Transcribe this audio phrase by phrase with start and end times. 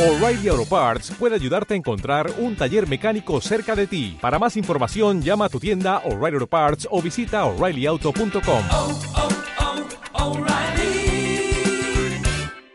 [0.00, 4.16] O'Reilly Auto Parts puede ayudarte a encontrar un taller mecánico cerca de ti.
[4.18, 8.64] Para más información, llama a tu tienda O'Reilly Auto Parts o visita oreillyauto.com.
[8.70, 8.98] oh,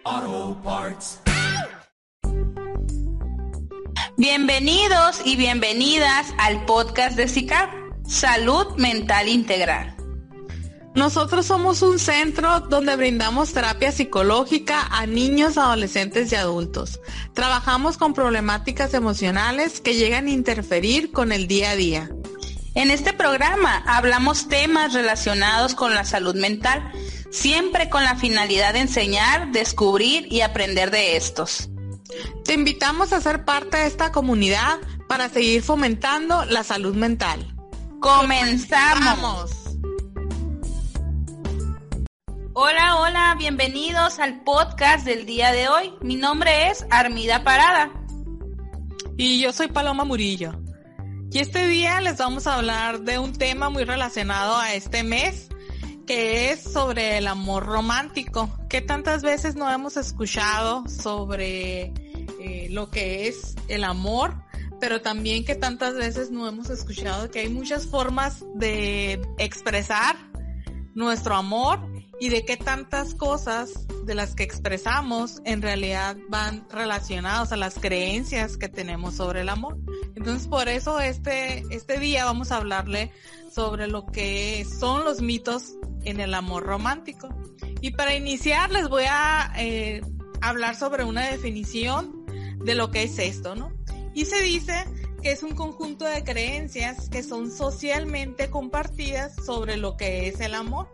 [0.03, 1.19] oh, Parts.
[4.18, 7.71] Bienvenidos y bienvenidas al podcast de SICAP,
[8.07, 9.95] Salud Mental Integral.
[10.96, 17.02] Nosotros somos un centro donde brindamos terapia psicológica a niños, adolescentes y adultos.
[17.34, 22.10] Trabajamos con problemáticas emocionales que llegan a interferir con el día a día.
[22.75, 26.89] En este programa hablamos temas relacionados con la salud mental,
[27.30, 31.69] siempre con la finalidad de enseñar, descubrir y aprender de estos.
[32.45, 34.77] Te invitamos a ser parte de esta comunidad
[35.09, 37.53] para seguir fomentando la salud mental.
[38.00, 39.64] Comenzamos.
[42.58, 45.94] Hola, hola, bienvenidos al podcast del día de hoy.
[46.00, 47.91] Mi nombre es Armida Parada.
[49.17, 50.58] Y yo soy Paloma Murillo.
[51.33, 55.49] Y este día les vamos a hablar de un tema muy relacionado a este mes,
[56.07, 58.49] que es sobre el amor romántico.
[58.69, 61.91] que tantas veces no hemos escuchado sobre
[62.39, 64.33] eh, lo que es el amor?
[64.80, 70.15] Pero también que tantas veces no hemos escuchado que hay muchas formas de expresar
[70.93, 77.52] nuestro amor y de qué tantas cosas de las que expresamos en realidad van relacionados
[77.52, 79.77] a las creencias que tenemos sobre el amor.
[80.16, 83.11] Entonces por eso este, este día vamos a hablarle
[83.52, 87.30] sobre lo que son los mitos en el amor romántico.
[87.81, 90.02] Y para iniciar les voy a eh,
[90.41, 92.25] hablar sobre una definición
[92.63, 93.71] de lo que es esto, ¿no?
[94.13, 94.86] Y se dice
[95.21, 100.53] que es un conjunto de creencias que son socialmente compartidas sobre lo que es el
[100.53, 100.88] amor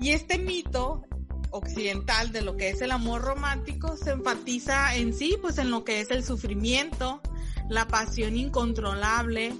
[0.00, 1.02] y este mito
[1.50, 5.84] occidental de lo que es el amor romántico se enfatiza en sí, pues en lo
[5.84, 7.20] que es el sufrimiento,
[7.68, 9.54] la pasión incontrolable,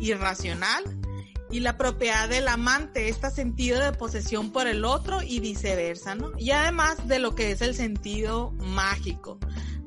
[0.00, 0.82] irracional
[1.50, 6.32] y la propiedad del amante, este sentido de posesión por el otro y viceversa, ¿no?
[6.38, 9.38] Y además de lo que es el sentido mágico.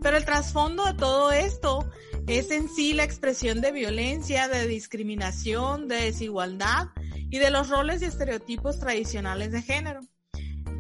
[0.02, 1.90] Pero el trasfondo de todo esto
[2.28, 6.90] es en sí la expresión de violencia, de discriminación, de desigualdad
[7.32, 10.02] y de los roles y estereotipos tradicionales de género.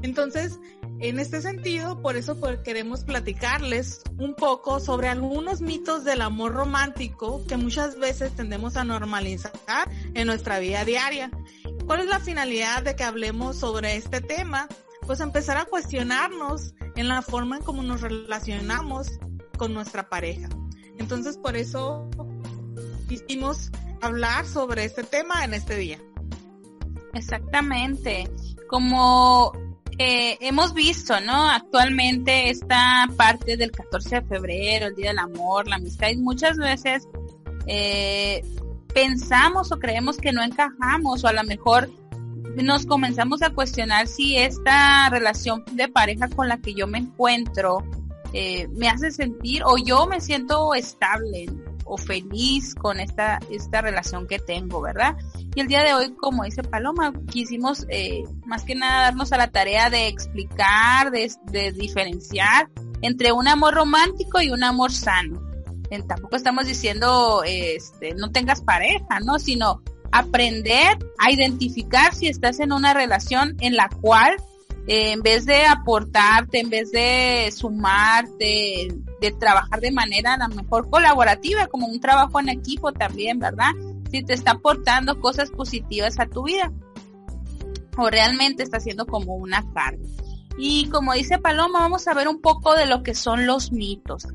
[0.03, 0.59] Entonces,
[0.99, 7.43] en este sentido, por eso queremos platicarles un poco sobre algunos mitos del amor romántico
[7.47, 9.51] que muchas veces tendemos a normalizar
[10.13, 11.31] en nuestra vida diaria.
[11.87, 14.67] ¿Cuál es la finalidad de que hablemos sobre este tema?
[15.07, 19.07] Pues empezar a cuestionarnos en la forma en cómo nos relacionamos
[19.57, 20.49] con nuestra pareja.
[20.97, 22.09] Entonces, por eso
[23.07, 25.99] quisimos hablar sobre este tema en este día.
[27.13, 28.29] Exactamente.
[28.67, 29.51] Como
[29.97, 31.49] eh, hemos visto, ¿no?
[31.49, 36.57] Actualmente esta parte del 14 de febrero, el Día del Amor, la amistad, y muchas
[36.57, 37.07] veces
[37.67, 38.43] eh,
[38.93, 41.89] pensamos o creemos que no encajamos o a lo mejor
[42.55, 47.83] nos comenzamos a cuestionar si esta relación de pareja con la que yo me encuentro
[48.33, 51.45] eh, me hace sentir o yo me siento estable
[51.85, 55.17] o feliz con esta, esta relación que tengo, ¿verdad?
[55.53, 59.37] Y el día de hoy, como dice Paloma, quisimos eh, más que nada darnos a
[59.37, 62.69] la tarea de explicar, de, diferenciar
[63.01, 65.41] entre un amor romántico y un amor sano.
[66.07, 69.39] Tampoco estamos diciendo, este, no tengas pareja, ¿no?
[69.39, 69.81] Sino
[70.13, 74.37] aprender a identificar si estás en una relación en la cual
[74.87, 78.87] eh, en vez de aportarte, en vez de sumarte,
[79.19, 83.71] de trabajar de manera a lo mejor colaborativa, como un trabajo en equipo también, ¿verdad?
[84.11, 86.71] Si te está aportando cosas positivas a tu vida
[87.97, 90.03] o realmente está siendo como una carga.
[90.57, 94.27] Y como dice Paloma, vamos a ver un poco de lo que son los mitos.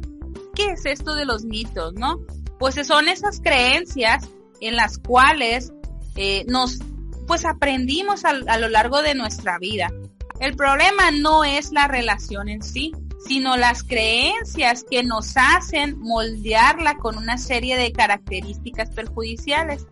[0.54, 2.20] ¿Qué es esto de los mitos, no?
[2.58, 4.26] Pues son esas creencias
[4.60, 5.72] en las cuales
[6.16, 6.78] eh, nos,
[7.26, 9.90] pues aprendimos a, a lo largo de nuestra vida.
[10.40, 12.92] El problema no es la relación en sí,
[13.26, 19.86] sino las creencias que nos hacen moldearla con una serie de características perjudiciales.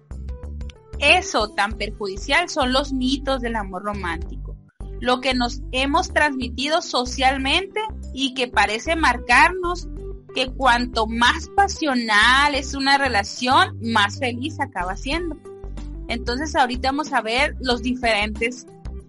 [0.98, 4.56] Eso tan perjudicial son los mitos del amor romántico,
[5.00, 7.80] lo que nos hemos transmitido socialmente
[8.12, 9.88] y que parece marcarnos
[10.34, 15.36] que cuanto más pasional es una relación, más feliz acaba siendo.
[16.08, 18.66] Entonces ahorita vamos a ver los diferentes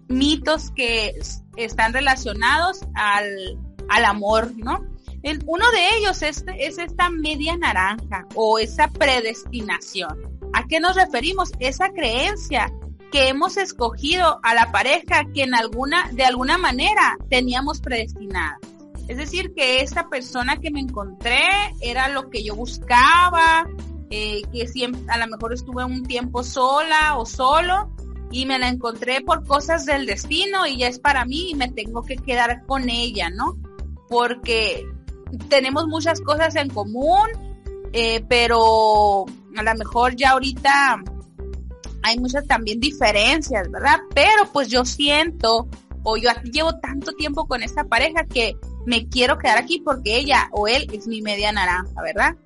[0.08, 1.14] mitos que
[1.56, 3.58] están relacionados al
[3.88, 4.84] al amor, ¿no?
[5.22, 10.38] El, uno de ellos es, es esta media naranja o esa predestinación.
[10.52, 11.52] ¿A qué nos referimos?
[11.58, 12.72] Esa creencia
[13.10, 18.58] que hemos escogido a la pareja que en alguna, de alguna manera teníamos predestinada.
[19.08, 21.42] Es decir, que esta persona que me encontré
[21.80, 23.68] era lo que yo buscaba,
[24.10, 27.90] eh, que siempre, a lo mejor estuve un tiempo sola o solo
[28.30, 31.68] y me la encontré por cosas del destino y ya es para mí y me
[31.68, 33.56] tengo que quedar con ella, ¿no?
[34.08, 34.86] Porque
[35.48, 37.28] tenemos muchas cosas en común,
[37.92, 39.26] eh, pero
[39.56, 41.02] a lo mejor ya ahorita
[42.02, 44.00] hay muchas también diferencias, ¿verdad?
[44.14, 45.68] Pero pues yo siento
[46.02, 48.56] o yo llevo tanto tiempo con esta pareja que
[48.86, 52.36] me quiero quedar aquí porque ella o él es mi media naranja, ¿verdad?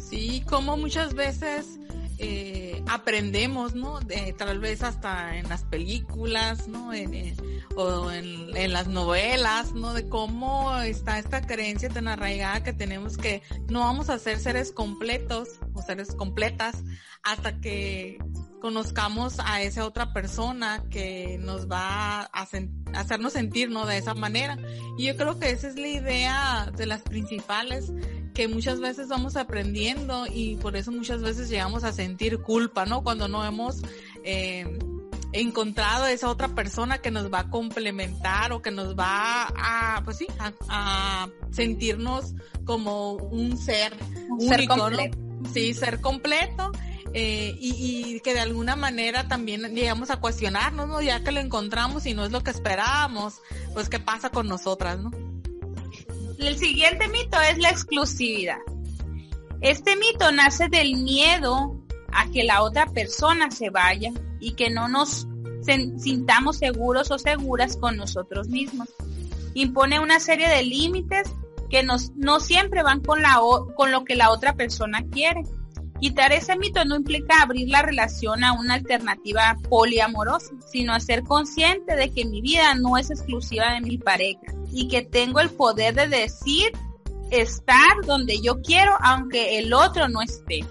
[0.00, 1.77] Sí, como muchas veces
[2.18, 4.00] eh, aprendemos, ¿no?
[4.00, 6.92] De, tal vez hasta en las películas, ¿no?
[6.92, 7.36] En,
[7.76, 9.94] o en, en, las novelas, ¿no?
[9.94, 14.72] De cómo está esta creencia tan arraigada que tenemos que no vamos a ser seres
[14.72, 16.82] completos o seres completas
[17.22, 18.18] hasta que
[18.60, 22.48] conozcamos a esa otra persona que nos va a,
[22.94, 23.86] hacernos sentir, ¿no?
[23.86, 24.58] De esa manera.
[24.96, 27.92] Y yo creo que esa es la idea de las principales
[28.38, 33.02] que muchas veces vamos aprendiendo y por eso muchas veces llegamos a sentir culpa, ¿no?
[33.02, 33.82] Cuando no hemos
[34.22, 34.78] eh,
[35.32, 40.18] encontrado esa otra persona que nos va a complementar o que nos va a, pues
[40.18, 40.28] sí,
[40.68, 43.92] a, sentirnos como un ser
[44.28, 45.18] un único, ser completo.
[45.52, 46.70] Sí, ser completo
[47.14, 51.02] eh, y, y, que de alguna manera también llegamos a cuestionarnos, ¿no?
[51.02, 53.40] Ya que lo encontramos y no es lo que esperábamos,
[53.74, 55.10] pues qué pasa con nosotras, ¿no?
[56.38, 58.58] El siguiente mito es la exclusividad.
[59.60, 64.88] Este mito nace del miedo a que la otra persona se vaya y que no
[64.88, 65.26] nos
[65.98, 68.88] sintamos seguros o seguras con nosotros mismos.
[69.54, 71.28] Impone una serie de límites
[71.68, 75.42] que no siempre van con lo que la otra persona quiere.
[76.00, 81.24] Quitar ese mito no implica abrir la relación a una alternativa poliamorosa, sino a ser
[81.24, 85.50] consciente de que mi vida no es exclusiva de mi pareja y que tengo el
[85.50, 86.70] poder de decir
[87.30, 90.64] estar donde yo quiero aunque el otro no esté.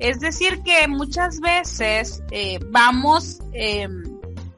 [0.00, 3.88] Es decir, que muchas veces eh, vamos eh,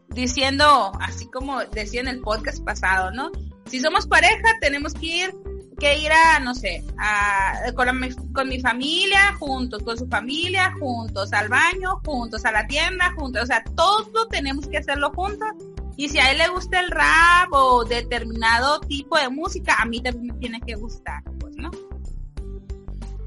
[0.09, 3.31] diciendo, así como decía en el podcast pasado, ¿no?
[3.67, 5.35] Si somos pareja, tenemos que ir
[5.81, 10.73] que ir a, no sé, a, con, mi, con mi familia juntos, con su familia
[10.79, 15.49] juntos, al baño juntos, a la tienda juntos, o sea, todo tenemos que hacerlo juntos.
[15.97, 20.01] Y si a él le gusta el rap o determinado tipo de música, a mí
[20.01, 21.71] también me tiene que gustar, pues, ¿no?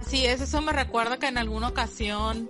[0.08, 2.50] Sí, es, eso me recuerda que en alguna ocasión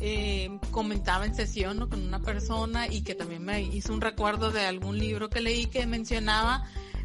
[0.00, 1.88] eh, comentaba en sesión ¿no?
[1.88, 5.66] con una persona y que también me hizo un recuerdo de algún libro que leí
[5.66, 6.64] que mencionaba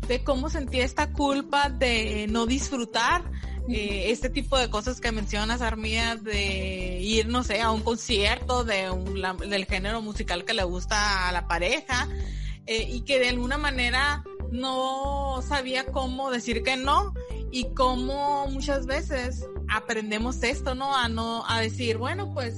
[0.09, 3.23] de cómo sentía esta culpa de no disfrutar
[3.69, 8.63] eh, este tipo de cosas que mencionas, Armía, de ir, no sé, a un concierto
[8.63, 12.09] de un, del género musical que le gusta a la pareja
[12.65, 17.13] eh, y que de alguna manera no sabía cómo decir que no
[17.51, 20.95] y cómo muchas veces aprendemos esto, ¿no?
[20.95, 22.55] A no, a decir, bueno, pues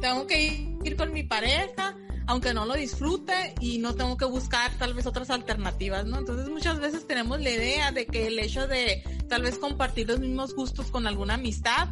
[0.00, 1.96] tengo que ir con mi pareja,
[2.26, 6.18] aunque no lo disfrute y no tengo que buscar tal vez otras alternativas, ¿no?
[6.18, 10.20] Entonces muchas veces tenemos la idea de que el hecho de tal vez compartir los
[10.20, 11.88] mismos gustos con alguna amistad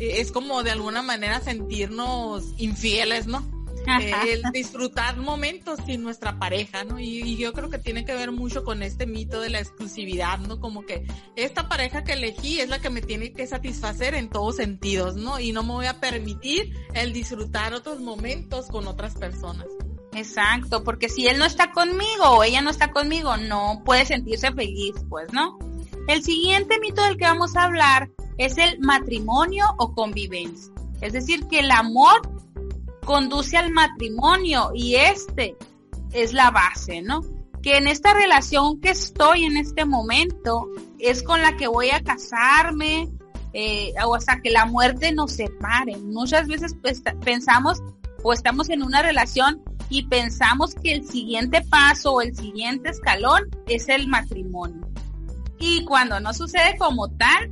[0.00, 3.59] eh, es como de alguna manera sentirnos infieles, ¿no?
[3.86, 6.98] Eh, el disfrutar momentos sin nuestra pareja, ¿no?
[6.98, 10.38] Y, y, yo creo que tiene que ver mucho con este mito de la exclusividad,
[10.38, 10.60] ¿no?
[10.60, 11.06] Como que
[11.36, 15.40] esta pareja que elegí es la que me tiene que satisfacer en todos sentidos, ¿no?
[15.40, 19.66] Y no me voy a permitir el disfrutar otros momentos con otras personas.
[20.12, 24.52] Exacto, porque si él no está conmigo o ella no está conmigo, no puede sentirse
[24.52, 25.58] feliz, pues, ¿no?
[26.08, 30.72] El siguiente mito del que vamos a hablar es el matrimonio o convivencia.
[31.00, 32.20] Es decir, que el amor
[33.10, 35.56] conduce al matrimonio y este
[36.12, 37.22] es la base, ¿no?
[37.60, 40.68] Que en esta relación que estoy en este momento
[41.00, 43.08] es con la que voy a casarme
[43.52, 45.96] eh, o hasta que la muerte nos separe.
[45.96, 47.82] Muchas veces pues, pensamos
[48.22, 53.42] o estamos en una relación y pensamos que el siguiente paso o el siguiente escalón
[53.66, 54.88] es el matrimonio.
[55.58, 57.50] Y cuando no sucede como tal,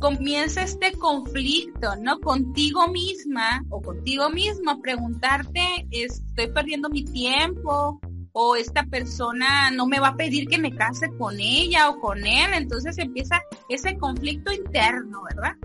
[0.00, 2.20] comienza este conflicto, ¿no?
[2.20, 8.00] Contigo misma o contigo mismo, preguntarte, estoy perdiendo mi tiempo
[8.32, 12.24] o esta persona no me va a pedir que me case con ella o con
[12.24, 15.56] él, entonces empieza ese conflicto interno, ¿verdad?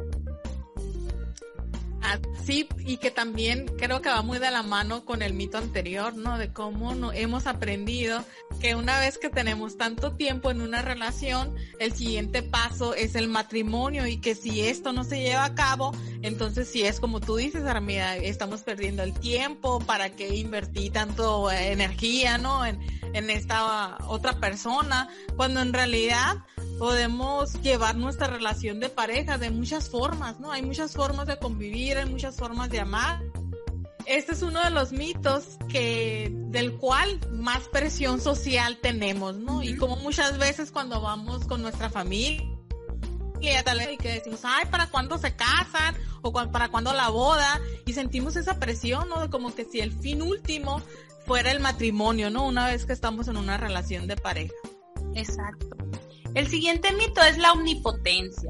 [2.43, 6.15] Sí, y que también creo que va muy de la mano con el mito anterior,
[6.15, 6.37] ¿no?
[6.37, 8.23] De cómo no, hemos aprendido
[8.59, 13.29] que una vez que tenemos tanto tiempo en una relación, el siguiente paso es el
[13.29, 17.37] matrimonio y que si esto no se lleva a cabo, entonces si es como tú
[17.37, 22.65] dices, Armida, estamos perdiendo el tiempo, ¿para qué invertí tanto energía, ¿no?
[22.65, 22.79] En,
[23.13, 25.07] en esta otra persona,
[25.37, 26.43] cuando en realidad
[26.77, 30.51] podemos llevar nuestra relación de pareja de muchas formas, ¿no?
[30.51, 33.21] Hay muchas formas de convivir, hay muchas formas de amar.
[34.05, 39.63] Este es uno de los mitos que del cual más presión social tenemos, ¿no?
[39.63, 42.53] Y como muchas veces cuando vamos con nuestra familia
[43.43, 45.95] y que decimos, ay, ¿para cuándo se casan?
[46.21, 47.59] O para cuándo la boda?
[47.85, 49.21] Y sentimos esa presión, ¿no?
[49.21, 50.81] De como que si el fin último
[51.25, 52.45] fuera el matrimonio, ¿no?
[52.45, 54.53] Una vez que estamos en una relación de pareja.
[55.13, 55.75] Exacto.
[56.35, 58.49] El siguiente mito es la omnipotencia.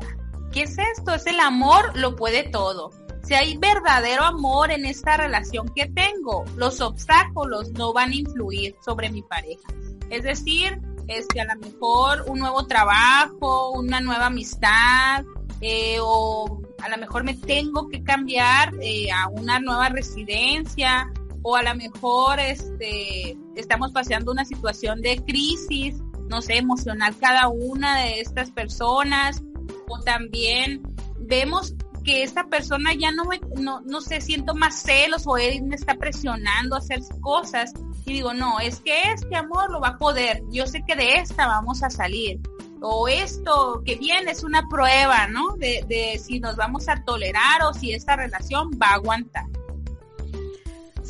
[0.54, 1.14] ¿Qué es esto?
[1.14, 2.92] Es el amor, lo puede todo.
[3.24, 8.76] Si hay verdadero amor en esta relación que tengo, los obstáculos no van a influir
[8.84, 9.68] sobre mi pareja.
[10.10, 15.26] Es decir, este, a lo mejor un nuevo trabajo, una nueva amistad,
[15.60, 21.12] eh, o a lo mejor me tengo que cambiar eh, a una nueva residencia,
[21.42, 25.96] o a lo mejor este, estamos pasando una situación de crisis,
[26.34, 29.44] no sé, emocional cada una de estas personas,
[29.88, 30.82] o también
[31.20, 35.64] vemos que esta persona ya no me, no, no sé, siento más celos o él
[35.64, 37.72] me está presionando a hacer cosas
[38.06, 41.18] y digo, no, es que este amor lo va a poder, yo sé que de
[41.18, 42.40] esta vamos a salir,
[42.82, 45.56] o esto que viene es una prueba, ¿no?
[45.56, 49.46] De, de si nos vamos a tolerar o si esta relación va a aguantar.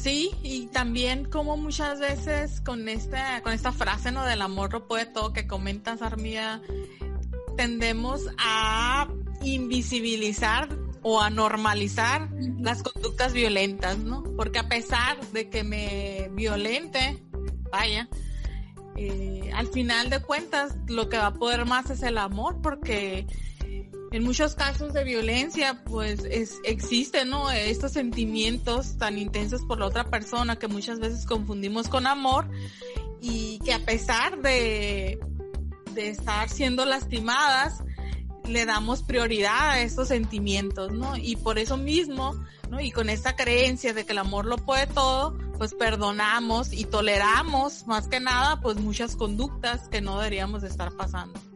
[0.03, 4.25] Sí, y también como muchas veces con esta, con esta frase, ¿no?
[4.25, 6.61] Del amor lo puede todo que comentas, Armía,
[7.55, 9.07] tendemos a
[9.43, 10.67] invisibilizar
[11.03, 12.27] o a normalizar
[12.59, 14.25] las conductas violentas, ¿no?
[14.35, 17.23] Porque a pesar de que me violente,
[17.71, 18.09] vaya,
[18.97, 23.25] eh, al final de cuentas lo que va a poder más es el amor, porque
[24.13, 27.49] en muchos casos de violencia, pues es, existen, ¿no?
[27.49, 32.47] Estos sentimientos tan intensos por la otra persona que muchas veces confundimos con amor
[33.21, 35.19] y que a pesar de,
[35.95, 37.83] de estar siendo lastimadas,
[38.45, 41.17] le damos prioridad a estos sentimientos, ¿no?
[41.17, 42.39] Y por eso mismo,
[42.69, 42.79] ¿no?
[42.79, 47.87] Y con esta creencia de que el amor lo puede todo, pues perdonamos y toleramos
[47.87, 51.52] más que nada, pues muchas conductas que no deberíamos estar pasando.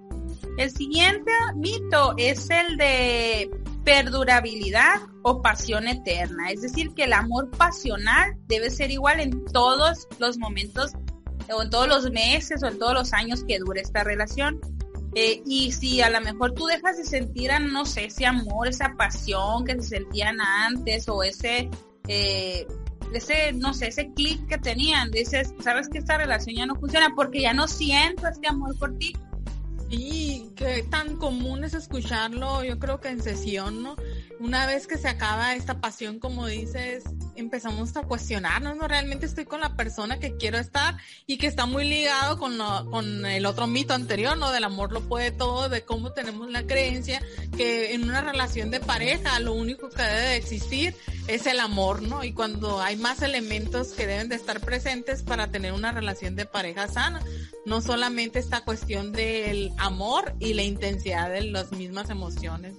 [0.57, 3.49] El siguiente mito es el de
[3.85, 10.07] perdurabilidad o pasión eterna, es decir, que el amor pasional debe ser igual en todos
[10.17, 10.93] los momentos
[11.53, 14.59] o en todos los meses o en todos los años que dure esta relación.
[15.13, 18.95] Eh, y si a lo mejor tú dejas de sentir, no sé, ese amor, esa
[18.97, 21.69] pasión que se sentían antes o ese,
[22.07, 22.67] eh,
[23.13, 27.13] ese, no sé, ese clic que tenían, dices, sabes que esta relación ya no funciona
[27.15, 29.15] porque ya no siento este amor por ti.
[29.89, 33.95] Y qué tan común es escucharlo, yo creo que en sesión, ¿no?
[34.39, 37.03] Una vez que se acaba esta pasión, como dices,
[37.35, 38.87] empezamos a cuestionarnos, ¿no?
[38.87, 42.89] Realmente estoy con la persona que quiero estar y que está muy ligado con, lo,
[42.89, 44.51] con el otro mito anterior, ¿no?
[44.51, 47.21] Del amor lo puede todo, de cómo tenemos la creencia
[47.55, 50.95] que en una relación de pareja lo único que debe de existir
[51.27, 52.23] es el amor, ¿no?
[52.23, 56.45] Y cuando hay más elementos que deben de estar presentes para tener una relación de
[56.45, 57.21] pareja sana,
[57.65, 62.73] no solamente esta cuestión del amor y la intensidad de las mismas emociones.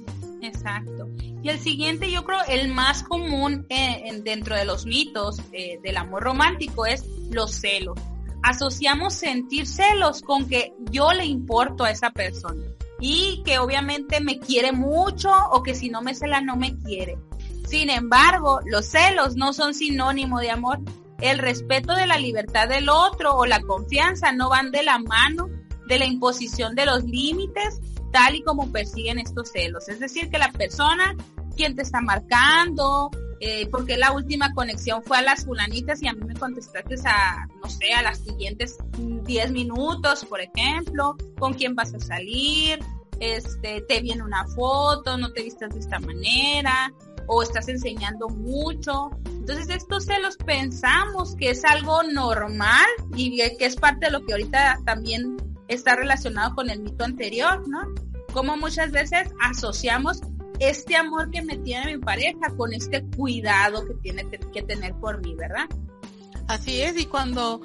[0.48, 1.08] Exacto.
[1.42, 5.96] Y el siguiente, yo creo, el más común eh, dentro de los mitos eh, del
[5.96, 7.98] amor romántico es los celos.
[8.42, 12.62] Asociamos sentir celos con que yo le importo a esa persona
[13.00, 17.18] y que obviamente me quiere mucho o que si no me cela no me quiere.
[17.66, 20.80] Sin embargo, los celos no son sinónimo de amor.
[21.20, 25.48] El respeto de la libertad del otro o la confianza no van de la mano
[25.86, 27.80] de la imposición de los límites
[28.12, 29.88] tal y como persiguen estos celos.
[29.88, 31.16] Es decir, que la persona,
[31.56, 33.10] quien te está marcando,
[33.40, 37.46] eh, porque la última conexión fue a las fulanitas y a mí me contestaste a,
[37.62, 42.80] no sé, a las siguientes 10 minutos, por ejemplo, con quién vas a salir,
[43.20, 46.92] este, te viene una foto, no te vistas de esta manera,
[47.28, 49.10] o estás enseñando mucho.
[49.26, 54.32] Entonces estos celos pensamos que es algo normal y que es parte de lo que
[54.32, 55.36] ahorita también
[55.68, 57.80] está relacionado con el mito anterior, ¿no?
[58.32, 60.20] Como muchas veces asociamos
[60.58, 65.20] este amor que me tiene mi pareja con este cuidado que tiene que tener por
[65.24, 65.66] mí, ¿verdad?
[66.48, 67.60] Así es, y cuando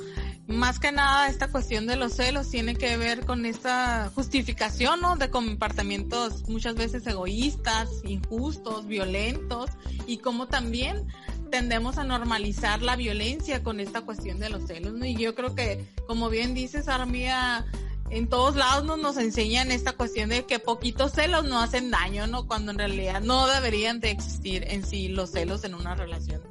[0.48, 5.16] más que nada esta cuestión de los celos tiene que ver con esta justificación, ¿no?
[5.16, 9.70] De comportamientos muchas veces egoístas, injustos, violentos,
[10.06, 11.08] y como también
[11.50, 15.06] tendemos a normalizar la violencia con esta cuestión de los celos, ¿no?
[15.06, 17.66] Y yo creo que, como bien dices, Armía,
[18.10, 22.28] en todos lados nos, nos enseñan esta cuestión de que poquitos celos no hacen daño,
[22.28, 22.48] ¿no?
[22.48, 26.42] Cuando en realidad no deberían de existir en sí los celos en una relación.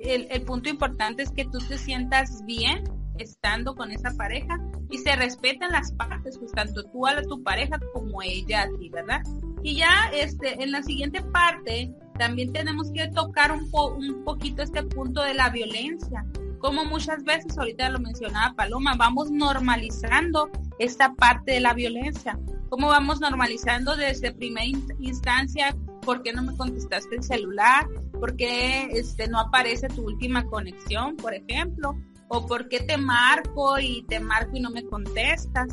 [0.00, 2.84] El, el punto importante es que tú te sientas bien
[3.18, 4.58] estando con esa pareja
[4.90, 8.88] y se respetan las partes, pues tanto tú a tu pareja como ella a ti,
[8.88, 9.22] ¿verdad?
[9.62, 14.62] Y ya este, en la siguiente parte también tenemos que tocar un, po un poquito
[14.62, 16.24] este punto de la violencia.
[16.58, 22.38] Como muchas veces, ahorita lo mencionaba Paloma, vamos normalizando esta parte de la violencia.
[22.68, 24.66] Cómo vamos normalizando desde primera
[24.98, 27.86] instancia, ¿por qué no me contestaste el celular?
[28.12, 31.96] ¿Por qué este, no aparece tu última conexión, por ejemplo?
[32.28, 35.68] ¿O por qué te marco y te marco y no me contestas?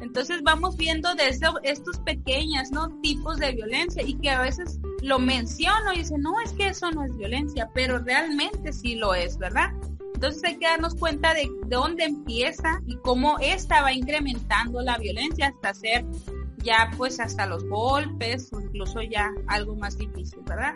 [0.00, 2.68] Entonces vamos viendo desde estos pequeños
[3.02, 6.90] tipos de violencia y que a veces lo menciono y dicen, no, es que eso
[6.92, 9.72] no es violencia, pero realmente sí lo es, ¿verdad?
[10.18, 15.46] Entonces hay que darnos cuenta de, dónde empieza y cómo esta va incrementando la violencia
[15.46, 16.04] hasta ser
[16.56, 20.74] ya pues hasta los golpes o incluso ya algo más difícil, ¿verdad?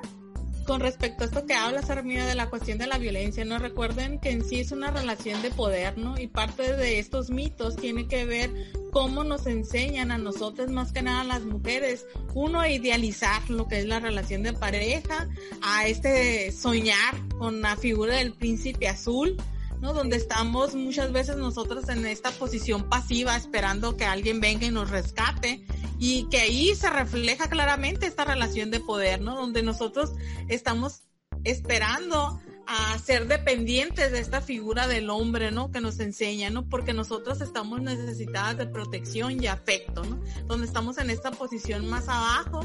[0.66, 3.58] Con respecto a esto que hablas, Armida, de la cuestión de la violencia, ¿no?
[3.58, 6.18] Recuerden que en sí es una relación de poder, ¿no?
[6.18, 8.50] Y parte de estos mitos tiene que ver
[8.92, 13.66] cómo nos enseñan a nosotros, más que nada a las mujeres, uno a idealizar lo
[13.66, 15.28] que es la relación de pareja,
[15.62, 19.36] a este soñar con la figura del príncipe azul,
[19.82, 24.90] Donde estamos muchas veces nosotros en esta posición pasiva esperando que alguien venga y nos
[24.90, 25.66] rescate
[25.98, 29.34] y que ahí se refleja claramente esta relación de poder, ¿no?
[29.34, 30.12] Donde nosotros
[30.48, 31.02] estamos
[31.44, 35.70] esperando a ser dependientes de esta figura del hombre, ¿no?
[35.70, 36.68] Que nos enseña, ¿no?
[36.68, 40.20] Porque nosotros estamos necesitadas de protección y afecto, ¿no?
[40.46, 42.60] Donde estamos en esta posición más abajo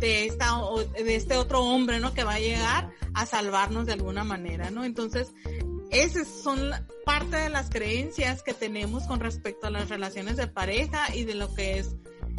[0.00, 0.58] de esta
[0.94, 2.14] de este otro hombre, ¿no?
[2.14, 4.84] Que va a llegar a salvarnos de alguna manera, ¿no?
[4.84, 5.32] Entonces,
[5.90, 6.70] esas son
[7.04, 11.34] parte de las creencias que tenemos con respecto a las relaciones de pareja y de
[11.34, 11.96] lo que es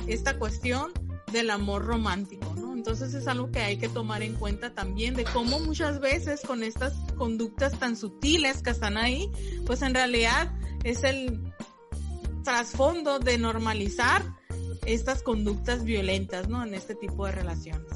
[0.08, 0.92] esta cuestión
[1.32, 2.74] del amor romántico, ¿no?
[2.74, 6.64] Entonces es algo que hay que tomar en cuenta también de cómo muchas veces con
[6.64, 9.30] estas conductas tan sutiles que están ahí,
[9.66, 10.52] pues en realidad
[10.84, 11.54] es el
[12.44, 14.24] trasfondo de normalizar
[14.86, 16.64] estas conductas violentas, ¿no?
[16.64, 17.92] En este tipo de relaciones.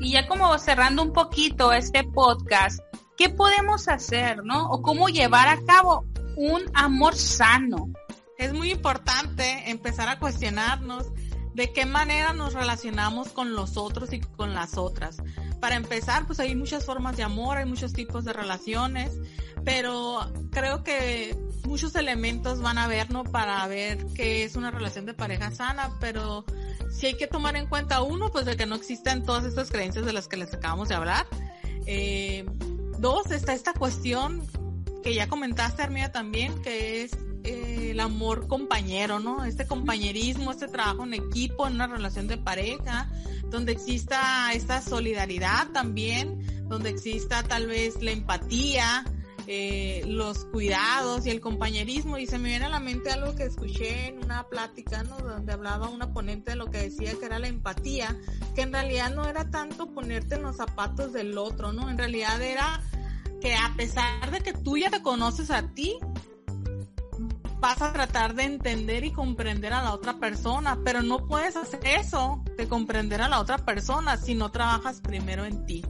[0.00, 2.80] Y ya como cerrando un poquito este podcast,
[3.20, 4.70] ¿qué podemos hacer, no?
[4.70, 6.06] O cómo llevar a cabo
[6.36, 7.90] un amor sano,
[8.38, 11.04] es muy importante empezar a cuestionarnos
[11.52, 15.18] de qué manera nos relacionamos con los otros y con las otras.
[15.60, 19.12] Para empezar, pues hay muchas formas de amor, hay muchos tipos de relaciones,
[19.66, 23.24] pero creo que muchos elementos van a ver, ¿no?
[23.24, 26.46] Para ver qué es una relación de pareja sana, pero
[26.90, 30.06] sí hay que tomar en cuenta uno, pues de que no existen todas estas creencias
[30.06, 31.26] de las que les acabamos de hablar.
[31.84, 32.46] Eh,
[33.00, 34.46] dos, está esta cuestión
[35.02, 37.12] que ya comentaste, Armida, también, que es
[37.44, 39.44] eh, el amor compañero, ¿no?
[39.44, 43.08] Este compañerismo, este trabajo en equipo, en una relación de pareja,
[43.50, 49.04] donde exista esta solidaridad también, donde exista tal vez la empatía,
[49.52, 52.18] eh, los cuidados y el compañerismo.
[52.18, 55.18] Y se me viene a la mente algo que escuché en una plática, ¿no?
[55.18, 58.16] Donde hablaba una ponente de lo que decía que era la empatía,
[58.54, 61.90] que en realidad no era tanto ponerte en los zapatos del otro, ¿no?
[61.90, 62.80] En realidad era
[63.40, 65.98] que a pesar de que tú ya te conoces a ti,
[67.58, 71.80] vas a tratar de entender y comprender a la otra persona, pero no puedes hacer
[71.84, 75.84] eso de comprender a la otra persona si no trabajas primero en ti.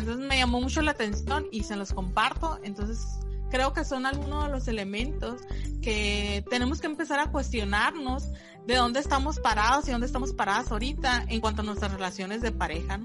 [0.00, 2.58] Entonces me llamó mucho la atención y se los comparto.
[2.62, 5.42] Entonces creo que son algunos de los elementos
[5.82, 8.28] que tenemos que empezar a cuestionarnos
[8.66, 12.50] de dónde estamos parados y dónde estamos paradas ahorita en cuanto a nuestras relaciones de
[12.52, 13.00] pareja.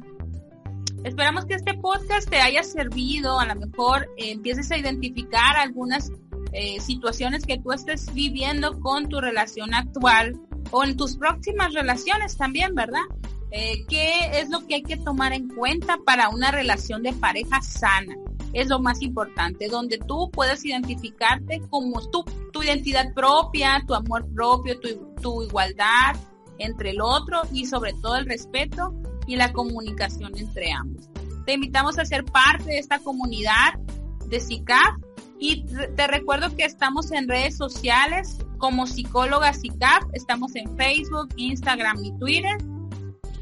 [1.03, 6.11] Esperamos que este podcast te haya servido, a lo mejor eh, empieces a identificar algunas
[6.53, 10.39] eh, situaciones que tú estés viviendo con tu relación actual
[10.71, 13.03] o en tus próximas relaciones también, ¿verdad?
[13.57, 17.61] Eh, ¿Qué es lo que hay que tomar en cuenta para una relación de pareja
[17.61, 18.13] sana?
[18.51, 24.27] Es lo más importante, donde tú puedes identificarte como tu, tu identidad propia, tu amor
[24.33, 24.89] propio, tu,
[25.21, 26.17] tu igualdad
[26.57, 28.93] entre el otro y sobre todo el respeto
[29.25, 31.07] y la comunicación entre ambos.
[31.45, 33.79] Te invitamos a ser parte de esta comunidad
[34.25, 34.97] de SICAF
[35.39, 35.63] y
[35.95, 42.11] te recuerdo que estamos en redes sociales como psicóloga CICAP, estamos en Facebook, Instagram y
[42.17, 42.57] Twitter.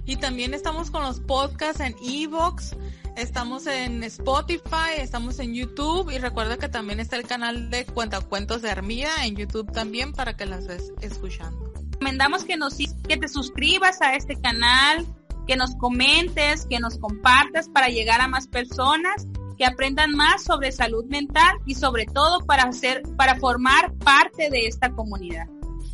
[0.05, 2.75] Y también estamos con los podcasts en Evox,
[3.15, 8.61] estamos en Spotify, estamos en YouTube y recuerda que también está el canal de Cuentacuentos
[8.61, 11.71] de Armida en YouTube también para que las estés escuchando.
[11.91, 15.05] Recomendamos que nos que te suscribas a este canal,
[15.47, 19.25] que nos comentes, que nos compartas para llegar a más personas
[19.57, 24.67] que aprendan más sobre salud mental y sobre todo para hacer, para formar parte de
[24.67, 25.47] esta comunidad.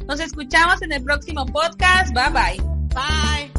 [0.07, 2.13] Nos escuchamos en el próximo podcast.
[2.13, 2.63] Bye bye.
[2.95, 3.58] Bye.